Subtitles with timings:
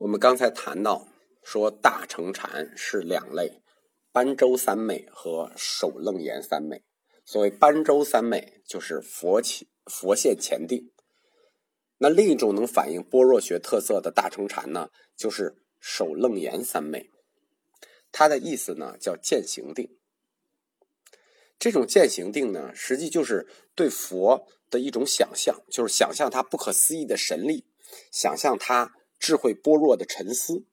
[0.00, 1.08] 我们刚才谈到
[1.42, 3.60] 说大乘禅是两类，
[4.12, 6.82] 般舟三昧和首楞严三昧。
[7.26, 10.90] 所谓般舟三昧，就是佛起佛现前定。
[11.98, 17.10] 那另一种能反映般若学特色的大乘禅呢，就是首楞严三昧。
[18.10, 19.98] 它的意思呢叫见行定。
[21.58, 27.66] 这种见行定呢，实际就是对佛的一种想象，就是想象他不可思议的神力，
[28.10, 30.64] 想象他智慧般若的沉思。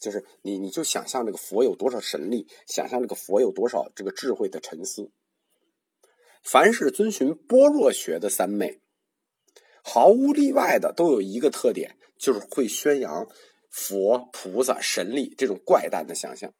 [0.00, 5.10] 就是你，你就想象这个佛有多少神力，想象这个佛有多少这个智慧的沉思。
[6.42, 8.80] 凡是遵循般若学的三昧，
[9.84, 13.28] 毫无例外的都有一个特点，就是会宣扬
[13.68, 16.54] 佛菩萨神力这种怪诞的想象。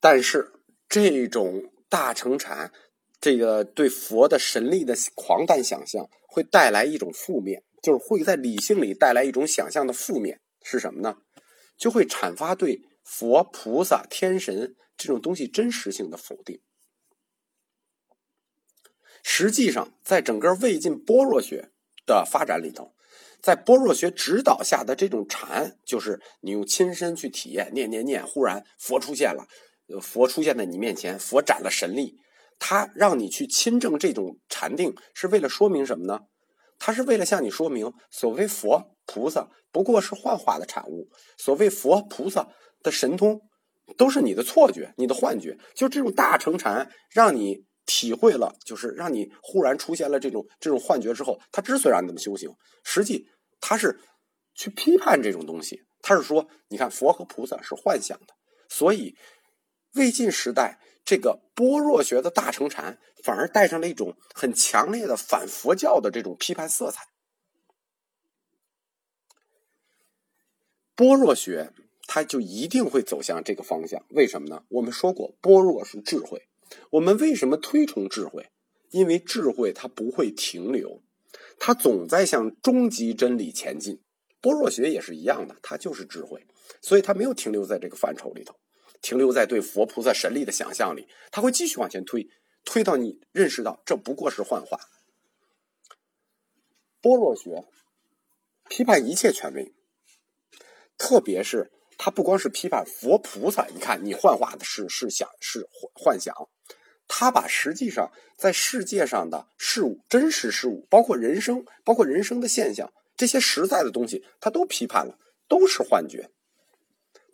[0.00, 0.52] 但是
[0.86, 2.70] 这种大乘禅，
[3.24, 7.64] 这个对佛的神力的狂诞想象，会带来一种负面。
[7.82, 11.16] 就是会在理性里带来一种想象的负面是什么呢？
[11.78, 16.60] 就会阐发对佛菩萨天神这种东西真实性的否定。
[19.22, 21.70] 实际上，在整个魏晋般若学
[22.04, 22.94] 的发展里头，
[23.40, 29.46] 在般若学指导下的这种禅，就是你用亲身去体验，念念念，忽然佛出现了，
[30.02, 32.18] 佛出现在你面前，佛展了神力，
[32.58, 36.20] 他让你去亲证这种禅定，是为了说明什么呢？
[36.78, 42.48] 他是为了向你说明，所谓佛菩萨不过是幻化的产物，所谓佛菩萨
[42.82, 43.40] 的神通
[43.96, 45.56] 都是你的错觉、你的幻觉。
[45.74, 52.50] 就这种大乘禅，让你体会了，就是让你忽然出现了这种这种幻觉之后，他之所以让你这么修行，
[52.82, 53.26] 实际
[53.60, 53.98] 他是
[54.54, 55.80] 去批判这种东西。
[56.02, 58.34] 他是说，你看佛和菩萨是幻想的，
[58.68, 59.14] 所以
[59.94, 60.80] 魏晋时代。
[61.04, 67.06] 这个般若学的大乘禅，反而带上了一种很强烈的反佛教的这种批判色彩。
[70.96, 71.72] 般若学，
[72.06, 74.04] 它就一定会走向这个方向。
[74.10, 74.64] 为什么呢？
[74.68, 76.48] 我们说过，般若是智慧。
[76.90, 78.50] 我们为什么推崇智慧？
[78.90, 81.02] 因为智慧它不会停留，
[81.58, 84.00] 它总在向终极真理前进。
[84.40, 86.46] 般若学也是一样的，它就是智慧，
[86.80, 88.54] 所以它没有停留在这个范畴里头。
[89.04, 92.26] 停留在对佛菩萨神力的想象里，他会继续往前推，
[92.64, 94.80] 推到你认识到这不过是幻化。
[97.02, 97.66] 般若学
[98.70, 99.74] 批判一切权威，
[100.96, 106.34] 特别是他不光是批判佛菩萨，你看你幻化的是是想是幻想，
[107.06, 116.30] 他把实际上在世界上的事物、真实事物，包括人生、包括人生的现象，这些实在的东西，他都批判了，都是幻觉。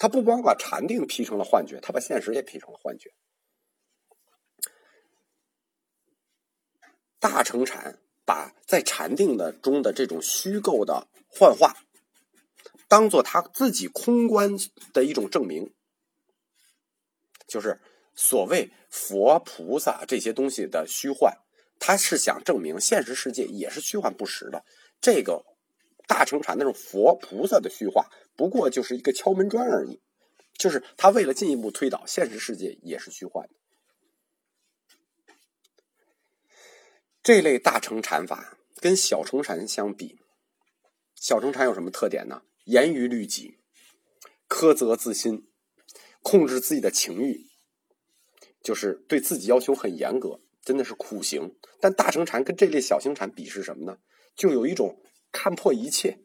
[0.01, 3.13] 他不光把禅定批成了幻觉，他把现实也批成了幻觉。
[7.19, 11.77] 大乘禅把在禅定的中的这种虚构的幻化，
[12.89, 14.57] 当做他自己空观
[14.95, 15.75] 的一种证明，
[17.47, 17.79] 就是
[18.15, 21.37] 所谓佛菩萨这些东西的虚幻，
[21.79, 24.65] 他是想证明现实世界也是虚幻不实的。
[24.99, 25.45] 这个
[26.07, 28.09] 大乘禅那种佛菩萨的虚化。
[28.41, 30.01] 不过就是一个敲门砖而已，
[30.57, 33.55] 就是他为了进一步推导现实世界也是虚幻的。
[37.23, 40.19] 这类大乘禅法跟小乘禅相比，
[41.15, 42.41] 小乘禅有什么特点呢？
[42.65, 43.59] 严于律己，
[44.49, 45.47] 苛责自心，
[46.23, 47.47] 控制自己的情欲，
[48.63, 51.59] 就是对自己要求很严格，真的是苦行。
[51.79, 53.99] 但大乘禅跟这类小型禅比是什么呢？
[54.35, 54.99] 就有一种
[55.31, 56.21] 看破一切，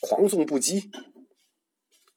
[0.00, 0.90] 狂纵不羁。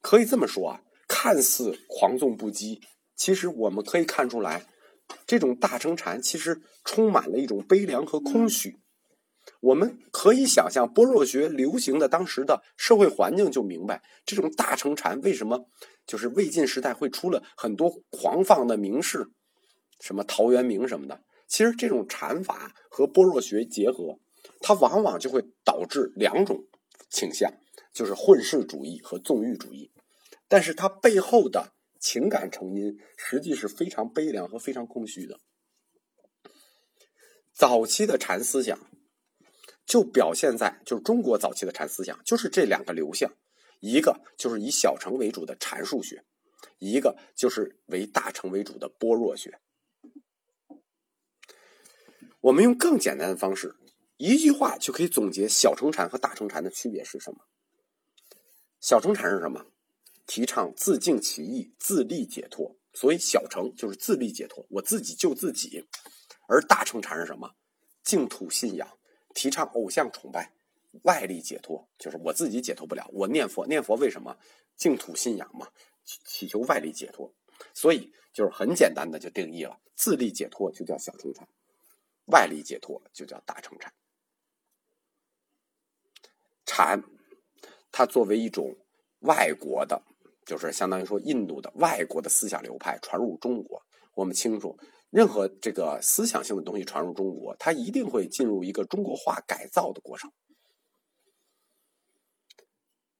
[0.06, 2.80] 可以这么说啊，看似狂纵不羁，
[3.16, 4.64] 其实我们可以看出来，
[5.26, 8.78] 这种大乘禅其实充满了一种悲凉和空虚。
[9.60, 15.66] 我们可以想象般若学流行的当时的社会环境，就明白这种大乘禅为什么
[16.06, 19.26] 就是魏晋时代会出了很多狂放的名士，
[19.98, 21.20] 什么陶渊明什么的。
[21.48, 24.20] 其实这种禅法和般若学结合，
[24.60, 26.64] 它往往就会导致两种
[27.10, 27.52] 倾向，
[27.92, 29.90] 就是混世主义和纵欲主义。
[30.48, 35.40] 但是它背后的情感成因，实际是非常悲凉和非常空虚的。
[37.52, 38.78] 早期的禅思想，
[39.84, 43.32] 就表现在就是中国早期的禅思想，就是这两个流向，
[43.80, 46.24] 一个就是以小乘为主的禅术学，
[46.78, 49.58] 一个就是为大乘为主的般若学。
[52.42, 53.74] 我们用更简单的方式，
[54.18, 57.38] 一句话就可以总结小乘禅和大乘禅的区别是什么？
[58.78, 59.66] 小乘禅是什么？
[60.26, 65.80] 提倡自净其意、自立解脱，所以小乘就是自立解脱，我自己救自己；
[66.48, 67.54] 而大乘禅是什么？
[68.02, 68.98] 净土信仰，
[69.34, 70.52] 提倡偶像崇拜，
[71.02, 73.08] 外力解脱，就是我自己解脱不了。
[73.12, 74.36] 我念佛，念佛为什么？
[74.76, 75.68] 净土信仰嘛，
[76.04, 77.32] 祈求外力解脱。
[77.72, 81.48] 所以就是很简单的就定义了：自力解脱就叫小乘禅，
[82.26, 83.92] 外力解脱就叫大乘禅。
[86.64, 87.02] 禅，
[87.90, 88.76] 它作为一种
[89.20, 90.02] 外国的，
[90.46, 93.82] 就是相当于说印度的外国的思想流派传入中国。
[94.14, 94.78] 我们清楚，
[95.10, 100.32] 任何这个思想性的东西传入中国，它一定会进入一个中国化改造的过程。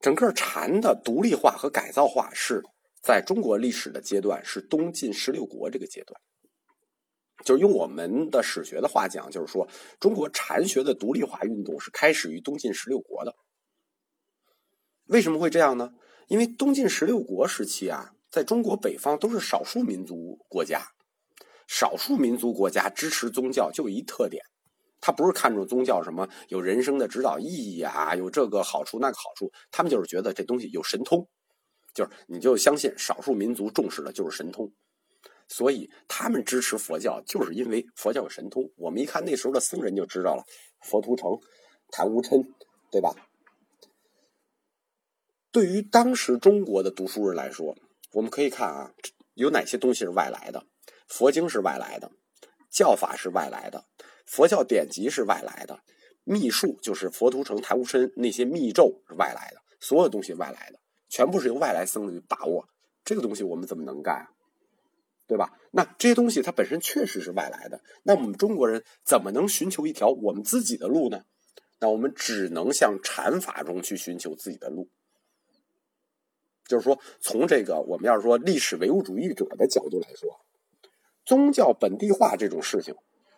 [0.00, 2.62] 整个禅的独立化和改造化是
[3.02, 6.18] 在中国历史的阶段，是东晋十六国这个阶段。
[7.44, 9.68] 就是用我们的史学的话讲，就是说
[10.00, 13.34] 中国禅学的独立化运动是开始于东晋十六国的。
[15.06, 15.92] 为什么会这样呢？
[16.28, 20.82] 因为东晋十六国时期啊，在中国北方都是少数民族国家，
[21.68, 24.42] 少数民族国家支持宗教就一特点，
[25.00, 31.28] 他不是看重宗教什么有人生的指导意义啊，有这个好处那个好处，他们就是觉得这东西有神通，
[31.94, 34.72] 就是你就相信少数民族重视的就是神通。
[35.48, 38.68] 所以他们支持佛教，就是因为佛教有神通。
[38.76, 40.42] 我们一看那时候的僧人就知道了，
[40.80, 41.38] 佛图澄、
[41.92, 42.42] 昙无琛，
[42.90, 43.14] 对吧？
[45.56, 47.74] 对于当时中国的读书人来说，
[48.12, 48.92] 我们可以看啊，
[49.32, 50.66] 有哪些东西是外来的？
[51.08, 52.12] 佛经是外来的，
[52.68, 53.86] 教法是外来的，
[54.26, 55.80] 佛教典籍是外来的，
[56.24, 62.68] 秘术就是佛图澄、昙无嗔那些密咒是外来的，所有东西外来的，全部是由外来僧人把握。
[63.02, 64.28] 这个东西我们怎么能干？
[65.26, 65.58] 对吧？
[65.70, 71.22] 那这些东西它本身确实是外来的，那我们中国人怎么能寻求一条我们自己的路呢？
[71.80, 74.90] 那我们只能向禅法中去寻求自己的路。
[76.66, 80.40] 就是说，从这个我们要是说历史唯物主义者的角度来说，
[81.24, 82.94] 宗教本地化这种事情，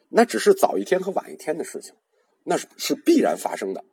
[0.09, 1.95] 那只是早一天和晚一天的事情，
[2.45, 3.85] 那是是必然发生的。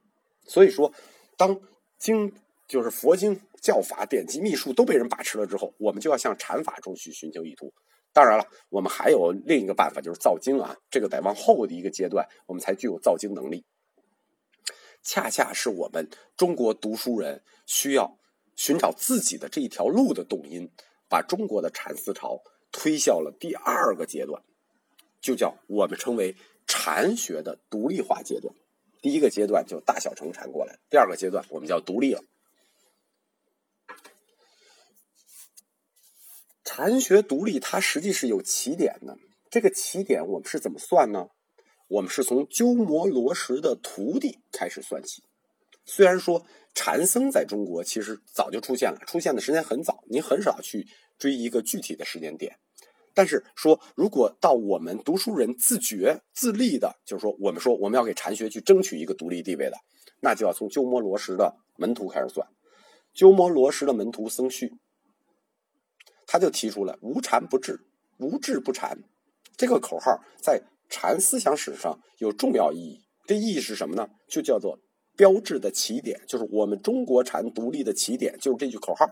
[0.46, 0.94] 所以说，
[1.38, 1.60] 当
[1.98, 2.34] 经
[2.68, 3.40] 就是佛经。
[3.62, 7.74] 教法、典籍、秘术都被人把持了之后，我们就要向禅法中去寻求意图。
[8.14, 10.78] 当然了，我们还有另一个办法，就是造经啊。
[10.92, 13.66] 这个得往后的一个阶段，我们才具有造经能力。
[15.02, 18.20] 恰恰是我们中国读书人需要
[18.56, 20.70] 寻找自己的这一条路的动因，
[21.10, 22.42] 把中国的禅思潮
[22.72, 24.42] 推向了第二个阶段，
[25.22, 26.36] 就叫我们称为
[26.68, 28.54] 禅学的独立化阶段。
[29.02, 32.24] 第一个阶段就大小乘禅过来，第二个阶段我们叫独立了。
[36.64, 39.18] 禅学独立，它实际是有起点的。
[39.50, 41.30] 这个起点我们是怎么算呢？
[41.88, 45.24] 我们是从鸠摩罗什的徒弟开始算起。
[45.86, 46.44] 虽然说
[46.76, 50.86] 禅僧在中国其实早就出现了，出现的时间很早，您很少去
[51.18, 52.56] 追一个具体的时间点。
[53.14, 59.78] 但是说，如果到我们读书人自觉自立的，就是说，我们说我们要给禅学去争取一个独立地位的，
[60.22, 62.46] 那就要从鸠摩罗什的门徒开始算。
[63.14, 64.74] 鸠摩罗什的门徒僧绪。
[66.28, 67.80] 他就提出了“无禅不治，
[68.18, 68.98] 无治不禅”
[69.56, 73.00] 这个口号，在禅思想史上有重要意义。
[73.26, 74.10] 这意义是什么呢？
[74.28, 74.80] 就叫做
[75.16, 79.06] 标志的起点，就是我们中国禅独立的起点，就是这句口号。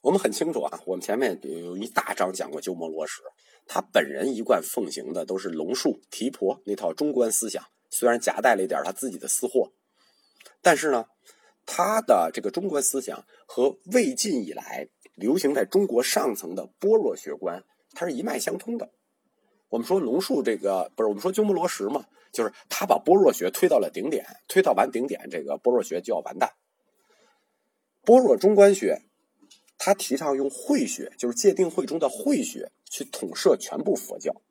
[0.00, 3.20] 我们很清楚啊，我们前面有一大章讲过鸠摩罗什，
[3.66, 9.72] 他本人一贯奉行的都是龙树、提婆那套中观思想，虽然夹带了一点他自己的私货，
[10.62, 11.06] 但是呢。
[11.68, 17.60] 他的这个中国思想和魏晋以来流行在中国上层的般若学观，
[17.92, 18.88] 它是一脉相通的。
[19.70, 22.06] 我们说龙树这个不是我们说鸠摩罗什嘛，
[22.36, 26.52] 就是他把般若学推到了顶点，推到完顶点，这个般若学就要完蛋。
[28.04, 29.00] 般若中观学，
[29.78, 34.42] 他提倡用慧学，就是戒定慧中的慧学去统摄全部佛教。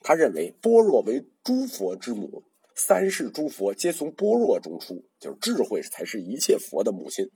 [0.00, 2.44] 他认为般若为诸佛之母。
[2.72, 7.28] 三世诸佛皆从般若中出，就是智慧才是一切佛的母亲。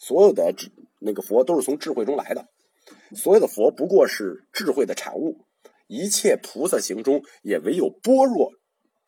[0.00, 2.48] 所有的智那个佛都是从智慧中来的，
[3.14, 5.45] 所有的佛不过是智慧的产物。
[5.86, 8.52] 一切菩萨行中也唯有般若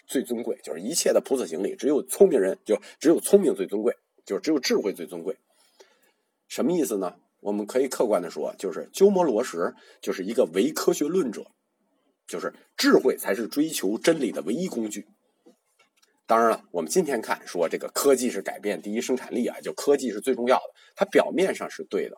[0.07, 3.95] 最尊贵，就是一切的菩萨行里，只有聪明人就只有聪明最尊贵，
[4.25, 5.37] 就是只有智慧最尊贵。
[6.49, 7.17] 什么意思呢？
[7.41, 11.47] 我们可以客观的说，就是鸠摩罗什就是一个唯科学论者，
[12.27, 15.07] 就是智慧才是追求真理的唯一工具。
[16.27, 20.75] 当然了，我们今天看说这个科技是改变第一生产力啊，就科技是最重要的。
[20.97, 22.17] 它表面上是对的，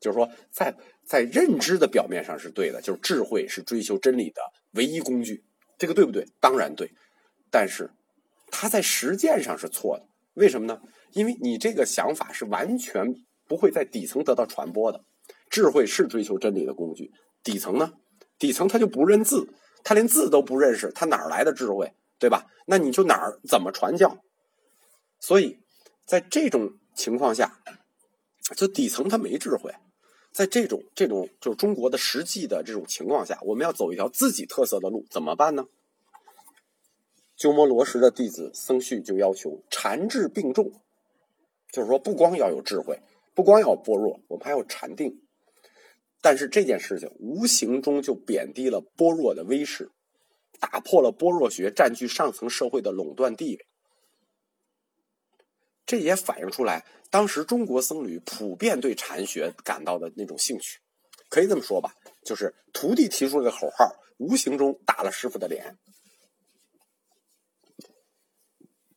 [0.00, 0.74] 就是说在
[1.04, 4.40] 在认知的表面上是对的，就是智慧是追求真理的
[4.72, 5.44] 唯一工具，
[5.76, 6.26] 这个对不对？
[6.40, 6.92] 当然对。
[7.50, 7.90] 但是
[8.50, 10.80] 它在实践上是错的，为什么呢？
[11.12, 13.14] 因为你这个想法是完全
[13.46, 15.04] 不会在底层得到传播的。
[15.50, 17.10] 智慧是追求真理的工具，
[17.42, 17.94] 底层呢？
[18.38, 19.48] 底层他就不认字，
[19.82, 21.94] 他连字都不认识，他哪来的智慧？
[22.18, 22.46] 对吧？
[22.66, 24.22] 那你就哪儿怎么传教？
[25.18, 25.58] 所以
[26.04, 27.60] 在这种情况下，
[28.54, 29.72] 就底层他没智慧。
[30.38, 35.66] 在这种这种就是中国的实际的这种情况下，我们要走一条自己特色的路，怎么办呢？
[37.36, 40.70] 鸠摩罗什的弟子僧绪就要求禅智并重，
[41.72, 43.00] 就是说不光要有智慧，
[43.34, 45.20] 不光要有般若，我们还要禅定。
[46.20, 49.90] 但是这件事情无形中就贬低了般若的威势，
[50.60, 53.66] 打破了般若学占据上层社会的垄断地位。
[55.88, 60.78] 这也反映出来，当时中国僧侣普遍对禅学感到的那种兴趣。
[61.30, 61.94] 可以这么说吧，
[62.26, 65.78] 就是徒弟提出了个口号，无形中打了师傅的脸。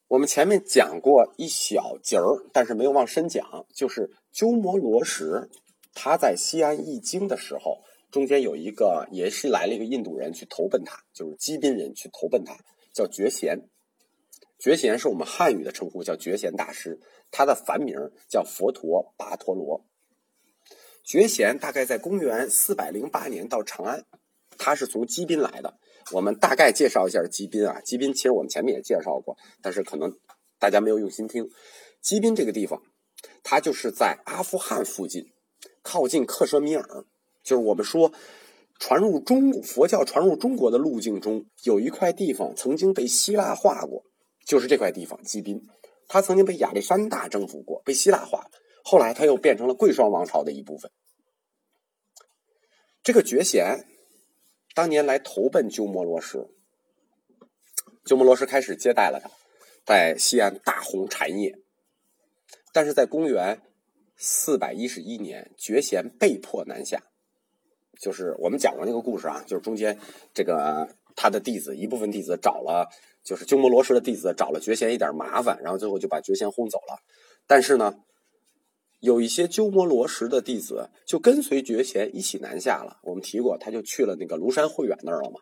[0.09, 5.49] 我们前面讲过一小节儿，但是没有往深讲，就是鸠摩罗什。
[5.93, 7.81] 他在西安译经的时候，
[8.11, 12.53] 中间有一个也是来了一个印度人去投奔他，就是基宾人去投奔他，
[12.93, 13.57] 叫觉贤。
[14.61, 16.99] 觉贤是我们汉语的称呼，叫觉贤大师。
[17.31, 17.97] 他的梵名
[18.29, 19.83] 叫佛陀跋陀罗。
[21.03, 24.05] 觉贤大概在公元四百零八年到长安，
[24.59, 25.79] 他是从基宾来的。
[26.11, 30.15] 我们大概介绍一下基宾啊，基宾其实我们前面也介绍过，但是可能
[30.59, 31.49] 大家没有用心听。
[31.99, 32.83] 基宾这个地方，
[33.41, 35.25] 它就是在阿富汗附近。
[35.81, 37.05] 靠近克什米尔，
[37.43, 38.13] 就是我们说
[38.77, 44.03] 传入中佛教传入中国的路径中，有一块地方曾经被希腊化过，
[44.45, 45.67] 就是这块地方基宾，
[46.07, 48.51] 它曾经被亚历山大征服过，被希腊化了，
[48.83, 50.91] 后来它又变成了贵霜王朝的一部分。
[53.03, 53.85] 这个觉贤
[54.75, 56.49] 当年来投奔鸠摩罗什，
[58.05, 59.29] 鸠摩罗什开始接待了他，
[59.85, 61.55] 在西安大弘禅业，
[62.73, 63.61] 但是在公元。
[64.23, 67.01] 四百一十一年，觉贤被迫南下，
[67.99, 69.97] 就是我们讲过那个故事啊，就是中间
[70.31, 72.87] 这个他的弟子一部分弟子找了，
[73.23, 76.99] 就是鸠摩罗什的弟子找了觉贤一点麻烦，然后最后就把觉贤轰走了。
[77.47, 77.95] 但是呢，
[78.99, 82.99] 有一些鸠摩罗什的弟子就跟随觉贤一起南下了。
[83.03, 85.39] 我们提过，他就去了那个庐山慧远那儿了嘛。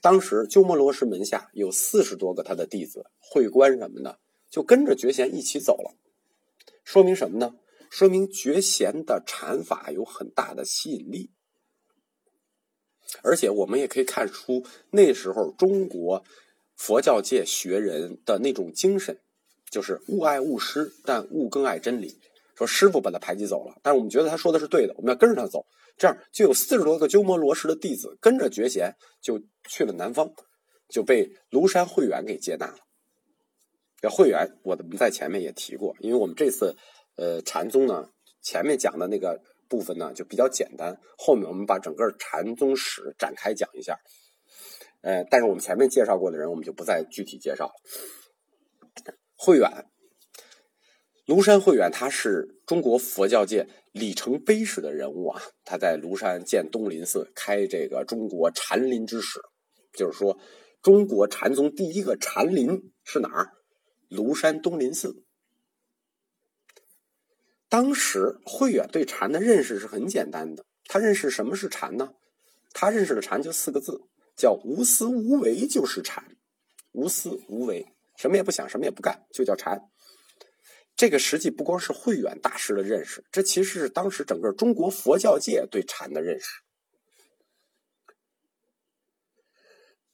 [0.00, 4.18] 当时鸠摩罗什门下有四十多个他的弟子、会官什么的，
[4.50, 5.94] 就跟着觉贤一起走了。
[6.84, 7.54] 说明什么呢？
[7.88, 11.30] 说明觉贤的禅法有很大的吸引力，
[13.22, 16.24] 而且我们也可以看出那时候中国
[16.76, 19.18] 佛教界学人的那种精神，
[19.70, 22.18] 就是勿爱勿师，但勿更爱真理。
[22.56, 25.64] 说师傅把他排挤走了，但是我们觉得他说的是对的，我们要跟着他走。
[25.96, 30.32] 这样就有四十多个鸠摩罗什的弟子跟着觉贤就去了南方，
[30.88, 32.78] 就被庐山慧远给接纳了。
[34.00, 36.76] 这慧远，我们在前面也提过，因为我们这次。
[37.16, 38.08] 呃，禅宗呢，
[38.40, 39.38] 前面讲的那个
[39.68, 43.98] 部分呢就比较简单，后面我们把整个禅宗史展开讲一下。
[45.02, 47.72] 呃，但是我们前面介绍过的人，我们就不再具体介绍了。
[49.34, 49.68] 慧远，
[51.26, 55.42] 庐山慧远，他是中国佛教界里程碑式的人物啊！
[55.64, 59.40] 他在庐山建东林寺，开这个中国禅林之始，
[59.92, 60.38] 就是说，
[60.80, 63.50] 中国禅宗第一个禅林是哪儿？
[64.08, 65.24] 庐山东林寺。
[67.68, 72.12] 当时慧远对禅的认识是很简单的，他认识什么是禅呢？
[72.72, 74.02] 他认识的禅就四个字，
[74.36, 76.36] 叫无私无为就是禅，
[76.92, 77.86] 无私无为，
[78.16, 79.80] 什么也不想，什么也不干，就叫禅。
[80.94, 86.46] 这个实际不光是慧远大师的认识，这其实是当时整个中国佛教界对禅的认识。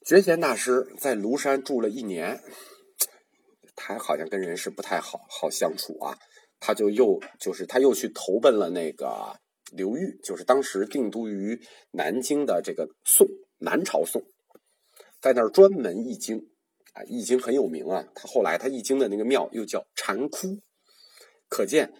[0.05, 2.41] 觉贤大师在庐山住了一年，
[3.75, 6.17] 他好像跟人是不太好好相处啊。
[6.61, 9.39] 他就又就是他又去投奔了那个
[9.71, 11.61] 刘裕，就是当时定都于
[11.91, 14.23] 南京的这个宋南朝宋，
[15.21, 16.49] 在那儿专门译经
[16.93, 18.07] 啊，译经很有名啊。
[18.15, 20.59] 他后来他译经的那个庙又叫禅窟，
[21.47, 21.93] 可见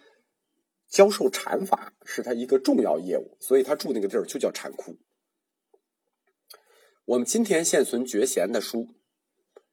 [0.87, 4.97] 教授禅法是他一个重要业务，所以他住那个地儿就叫禅窟。
[7.05, 8.87] 我们今天现存觉贤的书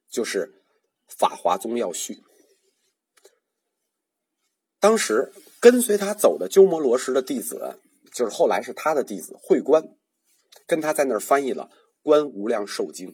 [0.09, 0.47] 就是
[1.17, 2.13] 《法华宗要序》。
[4.79, 7.79] 当时跟随他走的鸠摩罗什的弟子，
[8.17, 9.95] 就是后来是他的弟子慧观，
[10.65, 11.69] 跟他在那儿翻译了
[12.01, 13.09] 《观无量寿经》。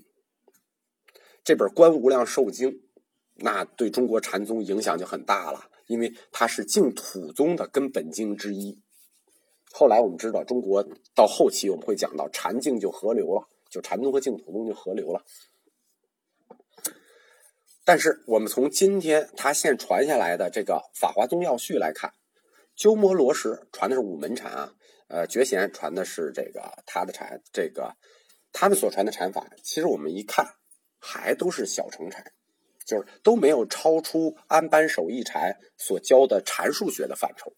[1.44, 2.72] 这本《观无量寿经》，
[3.36, 8.80] 那对中国禅宗影响就很大了，因为它是净土宗的根本经之一。
[9.74, 15.26] 后来我们知道，中国到后期我们会讲到禅净就合流了，就禅宗和净土宗就合流了。
[17.84, 22.14] 但是我们从今天他现传下来的这个《法华宗要序》来看，
[22.74, 24.74] 鸠摩罗什传的是五门禅啊，
[25.14, 27.96] 呃，觉贤传的是这个他的禅，这个
[28.52, 30.56] 他们所传的禅法，其实我们一看
[30.98, 32.26] 还都是小乘禅，
[32.84, 37.54] 就是都没有超出安般守义禅所教的禅数学的范畴。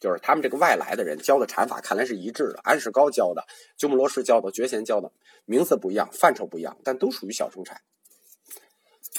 [0.00, 2.58] 就是他们这个外来的人教的禅法，看来是一致的。
[2.64, 5.12] 安世高教的，鸠摩罗什教的，觉贤教的，
[5.44, 7.80] 名字不一样，范畴不一样，但都属于小乘禅。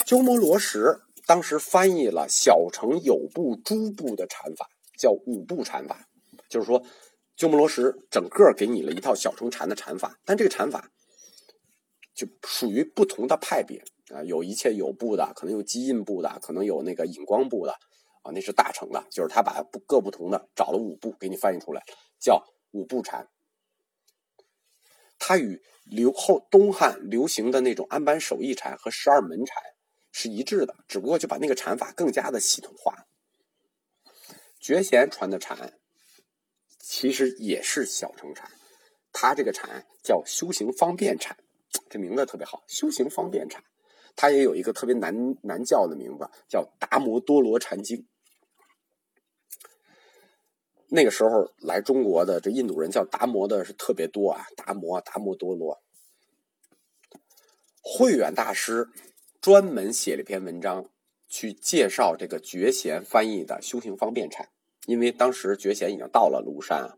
[0.05, 6.05] 鸠摩罗什当时翻译了小乘有部、诸部的禅法，叫五部禅法。
[6.50, 6.83] 就是说，
[7.41, 10.91] 鸠摩罗什整个给你了一套小乘禅的禅法，但这个禅法
[12.13, 13.83] 就属于不同的派别
[14.13, 17.74] 啊，有一切有部的，可能有基印部的，可能有那个引光部的。
[18.21, 21.81] 啊，那是大乘的，就是他把各不同的找了五部给你翻译出来，
[22.19, 23.27] 叫五部禅。
[25.17, 29.63] 它与流后东汉流行的那种安般守义禅和十二门禅
[30.12, 33.07] 是一致的，只不过就把那个禅法更加的系统化。
[34.60, 35.79] 觉贤传的禅
[36.81, 38.50] 其实也是小乘禅，
[39.13, 41.38] 他这个禅叫修行方便禅，
[41.89, 43.63] 这名字特别好，修行方便禅。
[44.13, 48.05] 它也有一个特别难难叫的名字，叫达摩多罗禅经。
[50.89, 55.81] 那个时候来中国的这印度人叫达摩的是特别多啊，达摩、达摩多罗。
[57.81, 58.89] 慧远大师
[59.39, 60.89] 专门写了一篇文章，
[61.29, 64.50] 去介绍这个觉贤翻译的修行方便禅。
[64.91, 66.98] 因为当时觉贤已经到了庐山啊，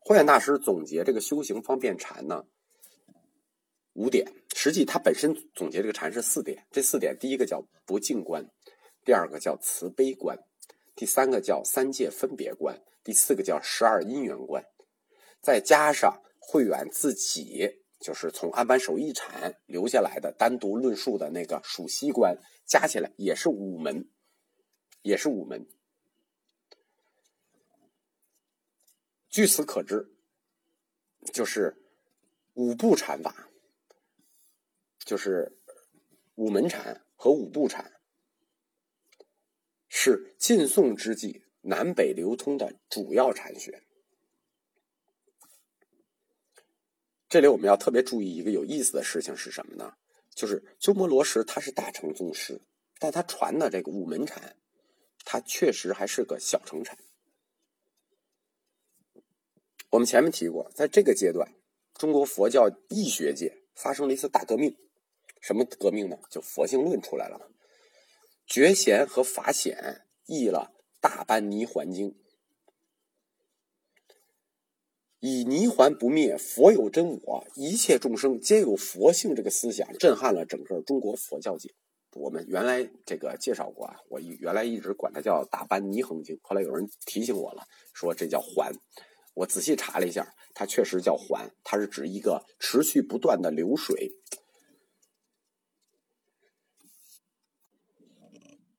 [0.00, 2.46] 慧远大师总结这个修行方便禅呢
[3.92, 6.66] 五点，实际他本身总结这个禅是四点。
[6.70, 8.48] 这四点，第一个叫不净观，
[9.04, 10.38] 第二个叫慈悲观，
[10.96, 12.80] 第三个叫三界分别观。
[13.04, 14.64] 第四个叫十二因缘观，
[15.42, 17.68] 再加上慧远自己
[18.00, 24.08] 就是从安般守义禅留下来的单独论述的那个属息观，加起来也是五门，
[25.02, 25.66] 也是五门。
[29.38, 30.10] 据此可知，
[31.32, 31.76] 就是
[32.54, 33.48] 五部禅法，
[34.98, 35.56] 就是
[36.34, 38.00] 五门禅和五部禅，
[39.86, 41.44] 是晋宋之际。
[41.60, 43.84] 南北流通的主要禅学，
[47.28, 49.94] 这里我们要特别注意一个有意思的事情是什么呢？
[50.34, 52.60] 就是鸠摩罗什他是大乘宗师，
[52.98, 54.56] 但他传的这个五门禅，
[55.24, 56.98] 他确实还是个小乘禅。
[59.90, 61.54] 我们前面提过，在这个阶段，
[61.94, 64.76] 中国佛教义学界发生了一次大革命。
[65.40, 66.18] 什么革命呢？
[66.30, 67.50] 就佛性论出来了。
[68.46, 70.74] 觉贤和法显译了。
[71.00, 72.16] 大般泥环经，
[75.20, 79.32] 以泥环不灭，佛有真我，一切众生皆有佛性。
[79.32, 81.72] 这个思想震撼了整个中国佛教界。
[82.14, 87.62] 我们原来这个介绍过啊，我原来一直管它叫大般泥恒经，后来有人提醒我了，
[87.94, 88.72] 说这叫环。
[89.38, 94.12] 我仔细查了一下，它确实叫环，它是指一个持续不断的流水。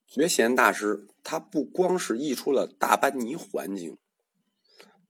[0.07, 1.07] 觉贤大师。
[1.21, 3.91] 他不光是译出了《大般泥环经》，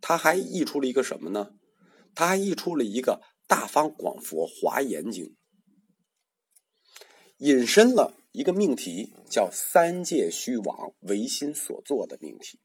[0.01, 1.53] 他还译出了一个什么呢？
[2.13, 5.25] 他还译出了一个《大方广佛华严经》，
[7.37, 12.59] 引申了一个命题，叫“三界虚妄唯心所作”的命题。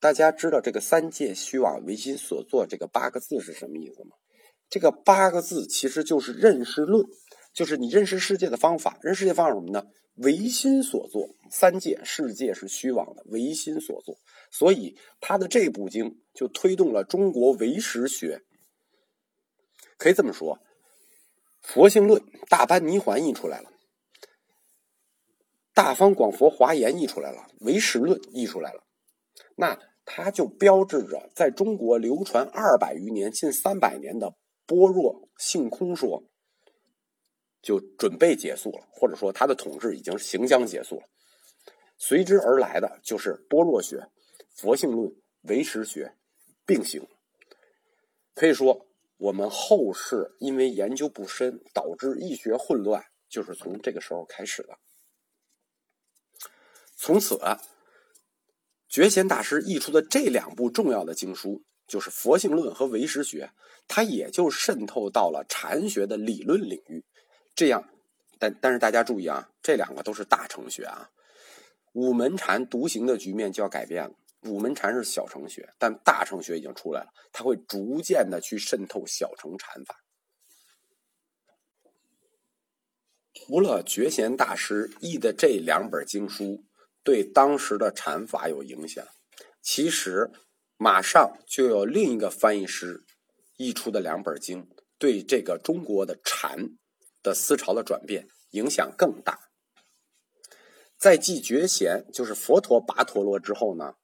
[0.00, 4.16] 大家知道这个“三界虚妄唯心所作”这个八个字是什么意思吗？
[4.70, 7.04] 这个八个字其实就是认识论，
[7.52, 8.98] 就是你认识世界的方法。
[9.02, 9.86] 认识世界方法什么呢？
[10.14, 14.18] 唯心所作，三界世界是虚妄的，唯心所作，
[14.50, 18.42] 所以他的这部经就推动了中国唯识学。
[19.98, 20.56] 可以这么说，
[21.60, 23.68] 《佛性论》大般泥环译出来了，
[25.74, 28.82] 《大方广佛华严》译出来了，《唯识论》译出来了，
[29.56, 29.78] 那
[30.12, 34.34] 它就标志着在中国流传二百余年、近三百年的
[34.66, 36.24] 般若性空说。
[37.62, 41.02] 就准备结束了，或者说他的统治已经行将结束了。
[41.98, 44.08] 随之而来的就是般若学、
[44.56, 46.16] 佛性论、唯识学
[46.64, 47.06] 并行。
[48.34, 54.78] 可以说，我们后世因为研究不深，导致易学混乱，就是从这个时候开始的。
[56.96, 57.38] 从此，
[58.90, 63.52] 觉贤大师译出的这两部重要的经书，就是佛性论和唯识学，
[63.86, 67.04] 它也就渗透到了禅学的理论领域。
[67.54, 67.88] 这样，
[68.40, 71.08] 但但是大家注意啊，这两个都是大乘学啊。
[71.92, 74.14] 五门禅独行的局面就要改变了。
[74.42, 80.02] 五门禅是小乘学，但大乘学已经出来了，它会逐渐的去渗透小乘禅法。
[83.34, 86.64] 除了觉贤大师译的这两本经书
[87.02, 89.06] 对当时的禅法有影响，
[89.62, 90.30] 其实
[90.76, 93.04] 马上就有另一个翻译师
[93.56, 94.68] 译出的两本经。
[94.98, 96.76] 对这个中国的禅
[97.22, 99.40] 的思潮的转变影响更大。
[100.98, 103.94] 在继觉贤就是佛陀跋陀罗之后呢，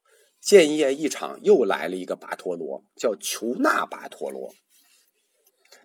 [0.41, 4.55] 建业一场又来了一个跋陀罗，叫求那跋陀罗。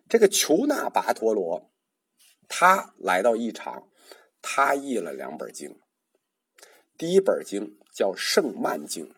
[0.08, 1.70] 这个求那跋陀罗，
[2.48, 3.90] 他来到一场，
[4.42, 5.78] 他译了两本经。
[7.02, 9.08] 第一本经叫《圣曼经》，《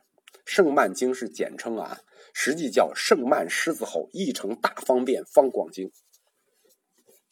[0.46, 2.00] 圣曼经》是简称啊，
[2.34, 5.90] 实际叫《圣曼狮子吼译成大方便方广经》。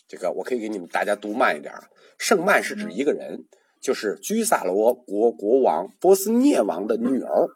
[0.10, 1.88] 这个我可以给你们大家读慢一点啊。
[2.18, 3.46] 圣曼是指一个人。
[3.80, 7.48] 就是居萨罗国国王波斯涅王的女儿，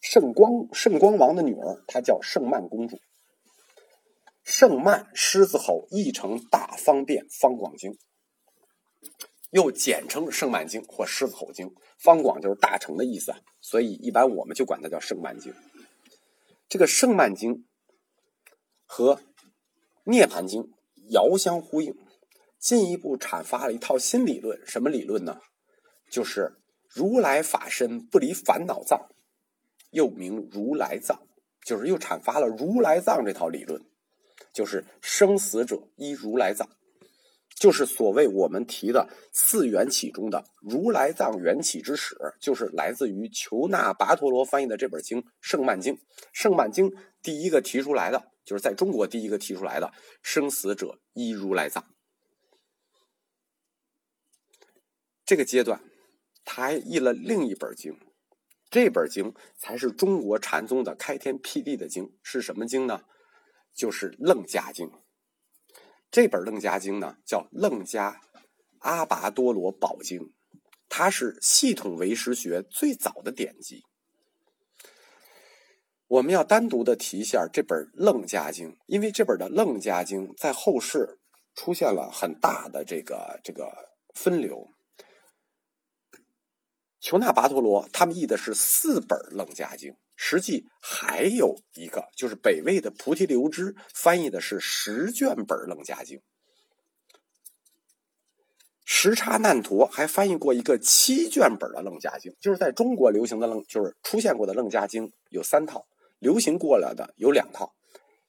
[0.00, 2.98] 圣光圣光王的女儿，她叫圣曼公主。
[4.44, 7.98] 圣曼狮子吼译成大方便方广经，
[9.50, 11.74] 又简称圣曼经或狮子吼经。
[11.98, 15.52] 方广就是大成的意思，所以一般我们就管它叫圣曼经。
[16.68, 17.66] 这个圣曼经
[18.84, 19.20] 和
[20.04, 20.70] 涅盘经
[21.10, 21.94] 遥相呼应，
[22.58, 24.64] 进一步阐发了一套新理论。
[24.66, 25.40] 什么理论呢？
[26.10, 26.56] 就是
[26.86, 29.08] 如来法身不离烦恼藏，
[29.90, 31.26] 又名如来藏，
[31.64, 33.84] 就是又阐发了如来藏这套理论，
[34.52, 36.68] 就是生死者依如来藏，
[37.58, 45.94] 就是所谓我们提的四缘起中的如来藏缘起之始，就是来自于求那跋陀罗翻译的这本经《圣曼经》。
[46.32, 46.90] 《圣曼经》
[47.20, 49.92] 第一个提出来的，就是在中国第一个提出来的
[50.22, 51.84] 生死者一如来藏，
[55.24, 55.82] 这个阶段。
[56.44, 57.98] 他还译了另一本经，
[58.70, 63.02] 这本经才是中国禅宗的开天辟地的经，是什么经呢？
[63.74, 64.86] 就是《楞伽经》。
[66.10, 68.20] 这本《楞伽经》呢，叫《楞伽
[68.78, 70.20] 阿跋多罗宝经》，
[70.88, 73.84] 它是系统唯识学最早的典籍。
[76.06, 81.18] 我们要单独的提一下这本《楞伽经》，因为这本的《楞伽经》在后世
[81.54, 84.72] 出现了很大的这个这个分流。
[86.98, 96.18] 求那跋陀罗他们译的是四本《楞伽经》，实际还有一个就是北魏的菩提流支翻译的是十卷本《楞伽经》。
[98.84, 105.86] 时差难陀还翻译过一个七卷本的《楞伽经》，就是在中国流行的楞，就是出现过的《楞伽经》有三套，
[106.18, 107.72] 流行过来的有两套。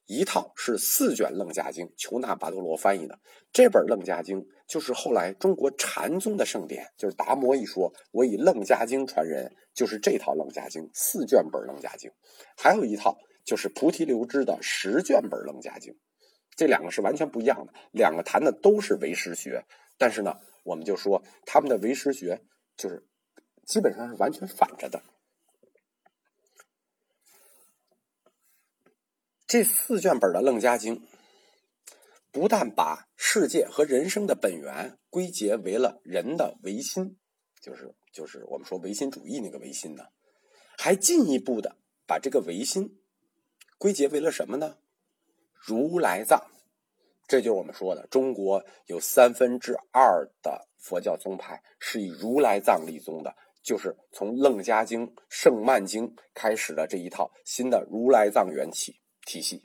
[0.05, 3.19] 一套是四卷《楞伽经》，求那跋陀罗翻译的。
[3.51, 12.11] 这本《楞伽经》就是后来中国禅宗的圣典，就是达摩一说，我以《楞伽经》传人，就是这套《楞伽经》四卷本《楞伽经》。
[12.57, 15.93] 还有一套就是菩提流支的十卷本《楞伽经》，
[16.57, 17.73] 这两个是完全不一样的。
[17.93, 19.63] 两个谈的都是唯识学，
[19.97, 22.41] 但是呢，我们就说他们的唯识学
[22.75, 23.07] 就是
[23.65, 25.01] 基本上是完全反着的。
[29.47, 30.97] 这四卷本的《楞伽经》，
[32.33, 37.17] 不但把世界和人生的本源归结为了人的唯心，
[37.61, 40.03] 就是就是我们说唯心主义那个唯心呢，
[40.77, 41.75] 还进一步的
[42.07, 42.99] 把这个唯心
[43.77, 44.77] 归结为了什么呢？
[45.53, 46.49] 如来藏，
[47.27, 58.99] 这就是我们说的中国有三分之二的佛教宗派是以如来藏立宗的，就是从《楞伽经》《圣曼经》开始的这一套新的如来藏缘起。
[59.25, 59.63] 体系。